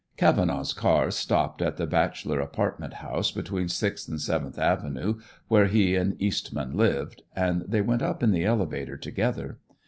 Cavenaugh's 0.17 0.73
car 0.73 1.11
stopped 1.11 1.61
at 1.61 1.77
the 1.77 1.85
bachelor 1.85 2.39
apartment 2.39 2.93
house 3.05 3.29
between 3.29 3.69
Sixth 3.69 4.09
and 4.09 4.19
Seventh 4.19 4.57
Avenues 4.57 5.21
where 5.47 5.67
he 5.67 5.95
and 5.95 6.19
Eastman 6.19 6.75
lived, 6.75 7.21
and 7.35 7.61
they 7.67 7.81
went 7.81 8.01
up 8.01 8.23
in 8.23 8.31
the 8.31 8.43
elevator 8.43 8.97
together. 8.97 9.59